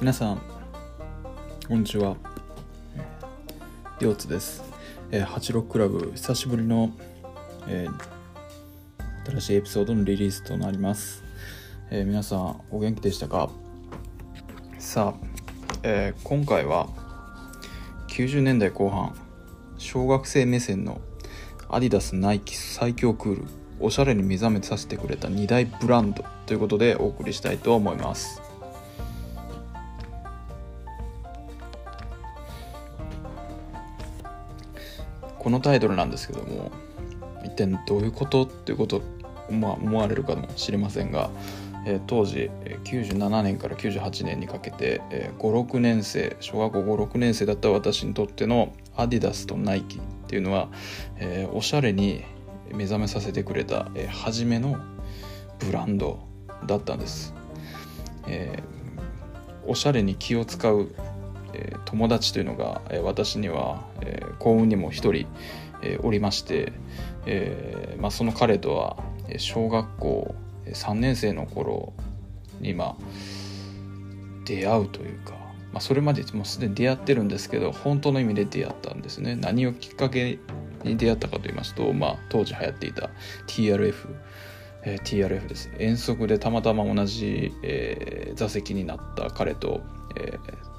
[0.00, 0.40] 皆さん
[1.68, 2.16] こんにちは。
[4.00, 4.64] りょうつです、
[5.10, 6.90] えー、86クラブ久しぶりの、
[7.68, 8.20] えー
[9.30, 11.22] 新しいエピソードのリリースとなります、
[11.90, 13.50] えー皆さんお元気でしたか？
[14.78, 15.26] さあ、
[15.82, 16.88] えー今回は
[18.08, 19.14] 90年代後半
[19.76, 21.00] 小学生目線の
[21.68, 23.44] アディダスナイキ最強クール
[23.78, 28.49] おしゃれに目覚めさせてくれた2大ブランドということでお送りしたいと思います。
[35.40, 36.70] このタイトルなんですけども
[37.44, 39.00] 一体どういうことっていうこと
[39.50, 41.30] まあ思われるかもしれませんが、
[41.86, 42.50] えー当時
[42.84, 50.68] 97年から98年にかけて、えー56年生小学校56年生だった私にとってのアディダスとナイキっていうのは、
[51.16, 52.22] えーおしゃれに
[52.70, 54.76] 目覚めさせてくれた、えー初めの
[55.58, 56.20] ブランド
[56.66, 57.34] だったんです、
[58.28, 58.80] えー
[59.66, 60.94] おしゃれに気を使う、
[61.54, 65.26] えー友達というのが、えー私には、えー幸運にも一人、
[65.82, 66.72] えーおりまして、
[67.26, 68.96] えーまあ、その彼とは
[69.38, 70.34] 小学校
[70.66, 71.92] 3年生の頃
[72.60, 72.96] にまあ
[74.44, 75.32] 出会うというか、
[75.72, 79.36] まあ、それまでもうすでに出会ってるんですけど本当の意味で出会ったんですね。
[79.36, 80.38] 何をきっかけ
[80.84, 83.10] に出会ったかと言いますと、まあ、当時流行っていた
[83.46, 83.94] TRF、
[84.84, 85.70] えー TRF です。
[85.78, 89.82] 遠足でたまたま同じ、えー座席になった彼と、
[90.16, 90.69] えー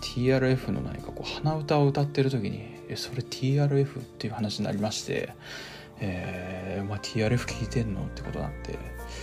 [0.00, 5.34] TRF の何かこう鼻歌を歌ってる時に「えそれ TRF?」っていう話になりまして
[6.00, 8.78] 「えーまあ、TRF 聞いてんの?」ってことになって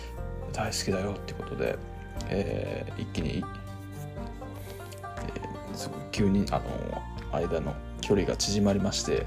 [0.52, 1.78] 「大好きだよ」ってことで、
[2.28, 3.44] えー一気に、えー
[5.76, 7.02] すごい急にあの
[7.32, 9.26] 間の距離が縮まりまして、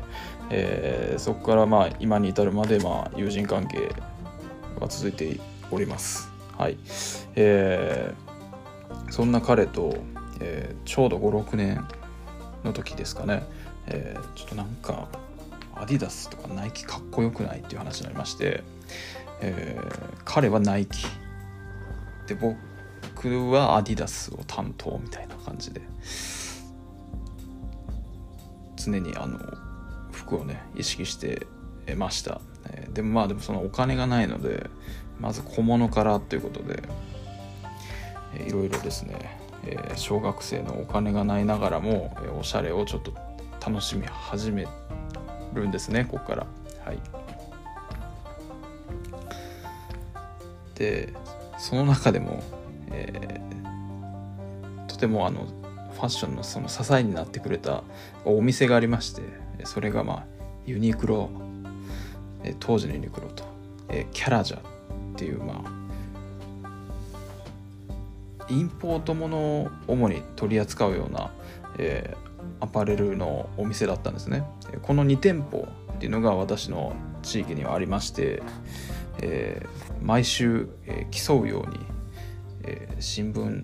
[0.50, 3.90] えーそこからまあ今に至るまでまあ友人関係
[4.80, 5.40] が続いて
[5.72, 6.30] おります。
[6.58, 6.78] はい
[7.36, 8.32] えー
[9.10, 9.96] そんな彼と、
[10.42, 11.88] えーちょうど56年
[12.64, 13.44] の時ですかね、
[13.88, 15.08] えーちょっとなんか
[15.76, 18.64] アディダスとかナイキかっこよくないっていう話になりまして、
[19.42, 21.06] えー彼はナイキ
[22.28, 25.82] で僕はアディダスを担当みたいな感じで。
[28.84, 29.38] 常にあの
[30.12, 31.46] 服をね意識して
[31.96, 34.70] ました、えーでもまあでもそのお金がないので
[35.20, 36.82] まず小物からということで
[38.36, 43.14] えーいろいろですね、えー小学生のお金がないながらも、えーおしゃれをちょっと
[43.66, 44.68] 楽しみ始め
[45.54, 46.48] るんですねここから。
[46.86, 47.00] はい。
[50.76, 51.14] で
[51.60, 52.44] その中でも、
[52.92, 53.42] えー
[54.88, 55.48] とてもあの
[55.94, 57.84] ファッションのその支えになってくれた
[58.26, 59.22] お店がありまして
[59.64, 60.26] それがまあ
[60.66, 61.30] ユニクロ、
[62.44, 63.44] えー当時のユニクロと、
[63.90, 64.62] えーキャラジャっ
[65.16, 65.81] ていうまあ
[68.52, 71.32] インポートものを主に取り扱うような、
[71.78, 74.44] えーアパレルのお店だったんですね。
[74.82, 78.42] この2店舗っていうのが私の地域にはありまして、
[79.22, 81.80] えー毎週、えー競うように、
[82.64, 83.64] え新聞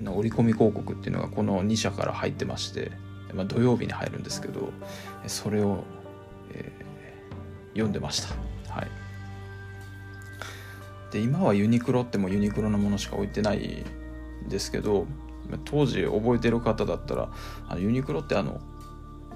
[0.00, 2.92] の折り込み広告っていうのがこの2社から入ってまして、
[3.34, 4.72] まあ、土曜日に入るんですけど
[5.26, 5.84] それを、
[6.54, 6.70] え
[7.72, 8.28] 読んでました。
[8.72, 8.88] はい。
[11.12, 13.84] で今はユニクロってもユニクロのものしか置いてない
[14.46, 15.06] んですけど
[15.64, 17.28] 当時覚えてる方だったら
[17.68, 18.60] あのユニクロってあの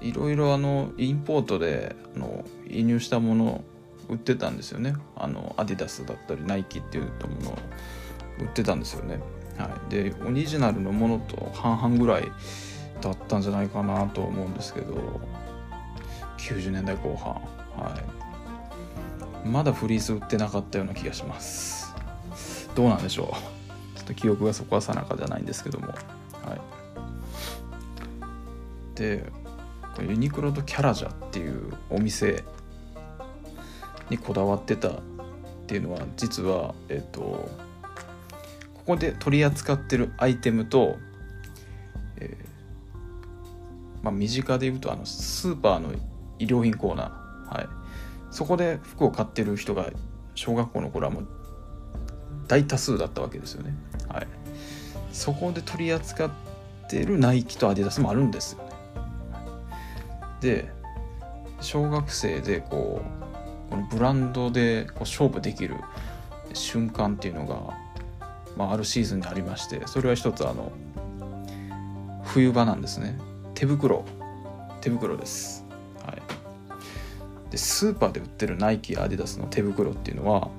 [0.01, 3.63] いろいろあのインポートであの輸入したもの
[4.09, 4.95] 売ってたんですよね。
[5.15, 7.09] あのアディダスだったりナイキっていうも
[7.43, 7.57] のを
[8.39, 9.19] 売ってたんですよね、
[9.57, 12.31] はい、でオリジナルのものと半々ぐらい
[13.01, 15.19] だったんじゃないかなと思うんですけど
[16.37, 17.33] 90年代後半。
[17.33, 18.26] はい。
[19.45, 21.95] まだフリース売ってなかったような気がします。
[22.75, 23.33] どうなんでしょ
[23.95, 23.97] う。
[23.97, 25.87] ちょっと記憶がそこは定かじゃないんですけども。
[25.87, 25.97] はい。
[28.95, 29.23] で
[29.99, 32.43] ユニクロとキャラジャっていうお店
[34.09, 34.93] にこだわってたっ
[35.67, 37.49] ていうのは実はえっとこ
[38.85, 40.97] こで取り扱ってるアイテムと、
[42.17, 46.01] えーまあ、身近で言うとあのスーパーの衣
[46.39, 47.67] 料品コーナー、はい、
[48.31, 49.89] そこで服を買ってる人が
[50.35, 51.27] 小学校の頃はもう
[52.47, 53.73] 大多数だったわけですよね。
[54.07, 54.27] はい、
[55.11, 56.31] そこで取り扱っ
[56.89, 58.69] てるナイキとアディダスもあるんですよね。
[60.41, 60.71] で
[61.61, 65.75] 小学生でこうこのブランドでこう勝負できる
[66.53, 67.75] 瞬間っていうのが、
[68.55, 70.71] まあ、あるシーズンにありましてそれは一つあの
[72.23, 73.17] 冬場なんですね
[73.55, 74.05] 手袋
[74.81, 75.65] 手袋です、
[77.57, 80.49] でスーパーで売ってるナイキアディダスの手袋っていうのは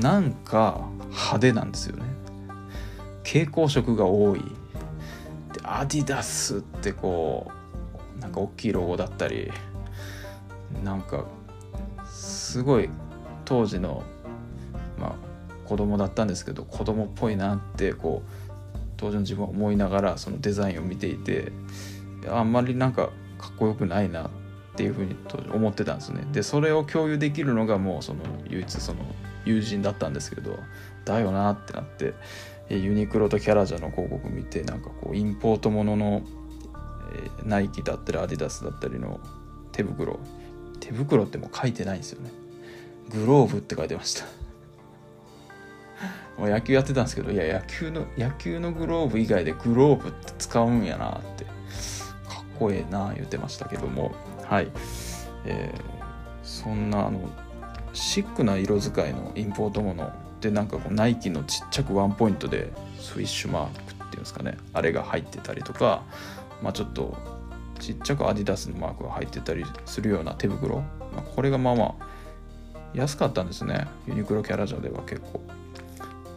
[0.00, 2.04] なんか派手なんですよね。
[3.22, 4.40] 蛍光色が多い。
[4.40, 7.52] でアディダスってこ
[8.16, 9.52] うなんか大きいロゴだったり
[10.82, 11.26] なんか
[12.06, 12.88] すごい
[13.44, 14.04] 当時の
[14.98, 21.52] まあ子供だったんですけど子供っぽいなってこう当時の自分は思いながらそのデザインを見ていて
[22.26, 24.45] あんまりなんかかっこよくないなって
[24.76, 25.16] ていうふうに
[25.52, 26.26] 思ってたんですね。
[26.32, 29.00] でそれを共有できるのがもうその唯一その
[29.44, 30.58] 友人だったんですけど
[31.04, 32.14] だよなってなって
[32.68, 36.22] ユニクロとキャラジャの広告見てなんかこうインポートものの
[37.14, 39.20] えナイキだったりアディダスだったりの
[39.72, 40.18] 手袋
[40.80, 42.30] 手袋ってもう書いてないんですよね。
[43.10, 44.24] グローブって書いてました。
[46.38, 51.46] もう野球やってたんですけどいや野球の野球のグローブ以外でグローブって使うんやなって。
[52.58, 54.12] こえな言ってましたけども。
[54.44, 54.70] はい、
[55.44, 55.80] えー、
[56.42, 57.28] そんなあの
[57.92, 64.56] シックな色使いのインポートものでなんかこうナイキのちっちゃくワンポイントでスイッシュマークっていうんですかね。
[64.72, 66.02] あれが入ってたりとか
[66.62, 67.16] まあちょっと
[67.80, 70.84] ちっちゃくアディダスのマークが入ってたりするような手袋、ま
[71.18, 72.06] あ、これがまあまあ
[72.94, 73.86] 安かったんですね。
[74.06, 75.42] ユニクロキャラジャでは結構。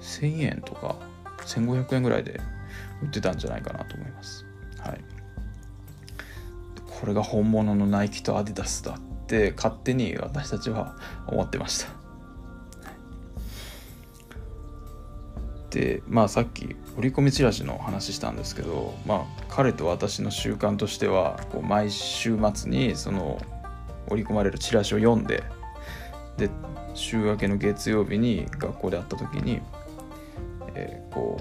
[0.01, 0.95] 1000円とか
[1.45, 2.39] 1500円ぐらいで
[3.01, 4.45] 売ってたんじゃないかなと思います。
[4.80, 5.01] はい、
[7.00, 10.96] これが本物のナイキとアディダスだって勝手に私たちは
[11.28, 11.88] 思ってました。
[15.69, 23.40] でまあさっき折り込みチラシの話したんですけどまあ彼と私の習慣としてはこう毎週末にその
[24.07, 25.44] 折り込まれるチラシを読んで
[26.38, 26.50] で
[26.96, 29.62] 週明けの月曜日に学校で会った時に
[30.75, 31.40] えー、こ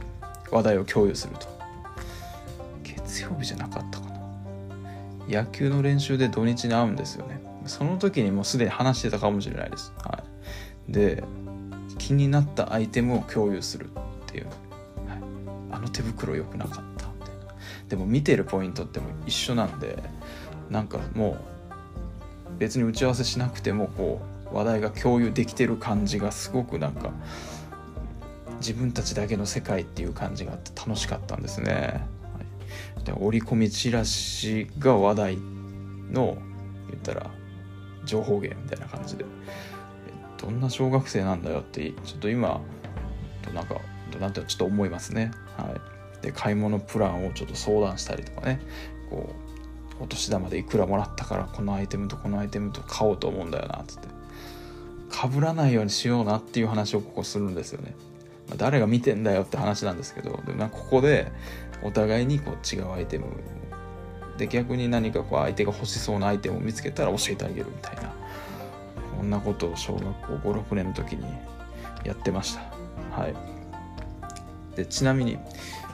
[0.50, 1.46] う話題を共有すると
[2.82, 4.07] 月曜日じゃなかったかな
[5.28, 7.40] 野球の練習で土日に会うんですよね。
[7.66, 10.24] その時にもうすでに話してたかもしれないです、は
[10.88, 11.22] い、で
[11.98, 13.90] 気になったアイテムを共有するっ
[14.26, 14.54] ていう、はい、
[15.72, 17.54] あの手袋良くなかったみたいな。
[17.88, 20.02] でも見てるポイントっても一緒なんで
[20.70, 21.36] なんかも
[22.56, 24.20] う別に打ち合わせしなくてもこ
[24.50, 27.10] う話題が共有できてる感じがすごくなんか
[28.60, 32.06] 自分たちだけの世界っていう感じがあって楽しかったんですね。
[33.12, 35.38] 折り込みチラシが話題
[36.10, 36.36] の
[36.90, 37.30] 言ったら
[38.04, 39.24] 情報源みたいな感じで
[40.38, 42.60] どんな小学生なんだよってちょっと今
[43.54, 43.80] なんか
[44.18, 45.30] なんてちょっと思いますね。
[45.56, 45.74] は
[46.20, 48.60] い、で買い物プランをちょっと相談したりとかね
[49.10, 49.34] こ
[50.00, 54.08] うお年玉でいくらもらったからこのアイテムとこのアイテムと買おうと思うんだよなっつって
[55.10, 57.94] かぶらないようにしようなっていう話をここするんですよね。
[58.48, 61.30] まあ、誰が見てんだよって話なんですけどでもここで
[61.82, 63.26] お互いにこう違うアイテム。
[64.36, 68.12] で逆に何かこう相手が欲しそうなアイテムを見つけたら教えてあげるみたいな。
[69.16, 70.04] こんなことを小学
[70.40, 71.24] 校56年の時に
[72.04, 72.60] やってました。
[73.20, 73.34] はい。
[74.76, 75.38] でちなみに、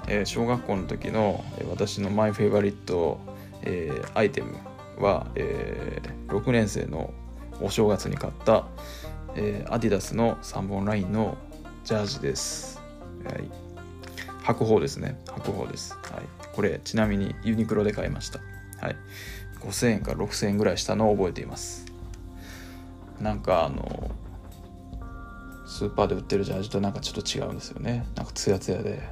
[0.09, 3.19] えー、小学校の時の私のマイフェイバリット、
[3.62, 4.59] えー、アイテム
[4.99, 7.15] は、えー、6年生の
[7.62, 8.67] お正月に買った、
[9.37, 11.39] えー、アディダスの3本ラインの
[11.85, 12.81] ジャージです。
[13.27, 13.45] はい。
[14.43, 15.21] 白鵬ですね。
[15.27, 15.93] 白鵬です。
[15.93, 16.23] はい。
[16.55, 18.41] これ、ちなみにユニクロで買いました。
[18.81, 18.97] はい。
[19.61, 21.85] 5000円か6000円ぐらいしたのを覚えています。
[23.21, 24.11] なんかあの、
[25.67, 28.06] スーパーで売ってるジャージとなんかちょっと違うんですよね。
[28.17, 29.06] なんかツヤツヤで、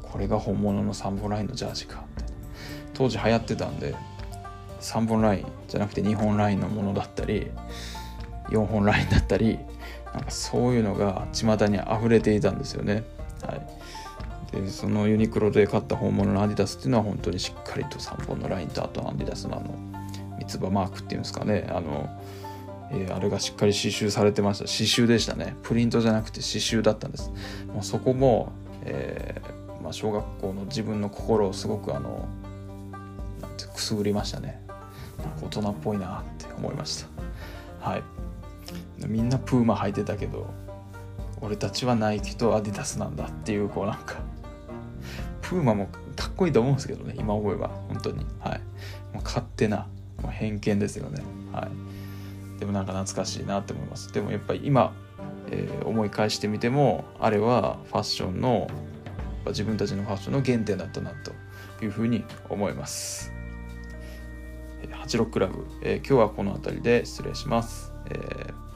[0.00, 2.04] これが本物の3本ラインのジャージか。
[2.94, 3.94] 当時流行ってたんで、
[4.80, 7.50] 3本ラインじゃなくて2本ラインのものだったり、
[8.48, 9.58] 4本ラインだったり、
[10.14, 13.04] なんかそういうのが巷に溢れていたんですよね。
[13.46, 19.74] はい、でそのユニクロで買った本物のアディダスっていうのは本当にしっかりと3本のラインとあとアディダスのあの
[20.38, 21.68] 三つ葉マークっていうんですかね。
[21.70, 22.08] あの、
[22.90, 24.64] えー、あれがしっかり刺繍されてました。
[24.64, 25.54] 刺繍でしたね。
[25.62, 27.30] プリントじゃなくて刺繍だったんです。
[27.72, 28.52] もうそこも、
[28.84, 32.28] えー、まあ、小学校の自分の心をすごくあの
[33.80, 34.60] くすぐりましたね。
[35.42, 37.04] 大人っぽいなって思いまし
[37.80, 37.90] た。
[37.90, 38.02] はい。
[39.06, 40.52] みんなプーマ履いてたけど
[41.40, 44.16] 俺たちはナイキとアディダスなんだっていうこうなんか
[45.42, 48.24] プーマもかっこいいと思うんですけどね今思えば本当に。
[48.40, 48.60] はい。
[49.12, 49.88] もう勝手な
[50.22, 51.22] もう偏見ですよね。
[51.52, 52.60] はい。
[52.60, 54.12] でもなんか懐かしいなって思います。
[54.12, 54.92] でもやっぱり今、
[55.50, 58.68] えー、思い返してみてもあれはファッションの
[59.46, 61.32] 自分たちのファッションの原点だったなと
[61.84, 63.32] いうふうに思います。
[64.82, 68.69] 86クラブ、えー、今日はこの辺りで失礼します、えー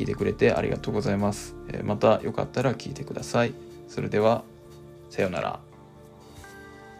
[0.00, 1.54] 聞いてくれてありがとうございます。
[1.68, 3.52] えまたよかったら聞いてください。
[3.86, 4.44] それでは、
[5.10, 5.60] さようなら。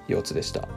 [0.06, 0.68] 腰つでした。